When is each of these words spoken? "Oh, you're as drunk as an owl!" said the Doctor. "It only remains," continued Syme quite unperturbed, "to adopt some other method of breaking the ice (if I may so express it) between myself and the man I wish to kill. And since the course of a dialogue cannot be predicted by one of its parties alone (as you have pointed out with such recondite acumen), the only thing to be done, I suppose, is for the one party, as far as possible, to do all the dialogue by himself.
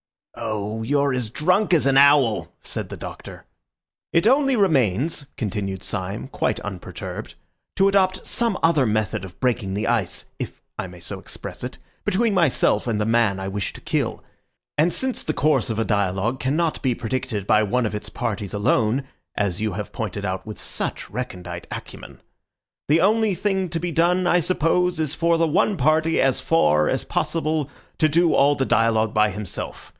"Oh, 0.33 0.81
you're 0.81 1.13
as 1.13 1.29
drunk 1.29 1.73
as 1.73 1.85
an 1.85 1.97
owl!" 1.97 2.51
said 2.63 2.89
the 2.89 2.97
Doctor. 2.97 3.45
"It 4.11 4.25
only 4.25 4.55
remains," 4.55 5.27
continued 5.37 5.83
Syme 5.83 6.27
quite 6.29 6.59
unperturbed, 6.61 7.35
"to 7.75 7.87
adopt 7.87 8.25
some 8.25 8.57
other 8.63 8.87
method 8.87 9.23
of 9.23 9.39
breaking 9.39 9.75
the 9.75 9.85
ice 9.87 10.25
(if 10.39 10.59
I 10.79 10.87
may 10.87 10.99
so 11.01 11.19
express 11.19 11.63
it) 11.63 11.77
between 12.03 12.33
myself 12.33 12.87
and 12.87 12.99
the 12.99 13.05
man 13.05 13.39
I 13.39 13.47
wish 13.49 13.73
to 13.73 13.81
kill. 13.81 14.23
And 14.79 14.91
since 14.91 15.23
the 15.23 15.33
course 15.35 15.69
of 15.69 15.77
a 15.77 15.85
dialogue 15.85 16.39
cannot 16.39 16.81
be 16.81 16.95
predicted 16.95 17.45
by 17.45 17.61
one 17.61 17.85
of 17.85 17.93
its 17.93 18.09
parties 18.09 18.53
alone 18.55 19.03
(as 19.35 19.61
you 19.61 19.73
have 19.73 19.91
pointed 19.93 20.25
out 20.25 20.47
with 20.47 20.59
such 20.59 21.11
recondite 21.11 21.67
acumen), 21.69 22.21
the 22.87 23.01
only 23.01 23.35
thing 23.35 23.69
to 23.69 23.79
be 23.79 23.91
done, 23.91 24.25
I 24.25 24.39
suppose, 24.39 24.99
is 24.99 25.13
for 25.13 25.37
the 25.37 25.47
one 25.47 25.77
party, 25.77 26.19
as 26.19 26.39
far 26.39 26.89
as 26.89 27.03
possible, 27.03 27.69
to 27.99 28.09
do 28.09 28.33
all 28.33 28.55
the 28.55 28.65
dialogue 28.65 29.13
by 29.13 29.29
himself. 29.29 29.89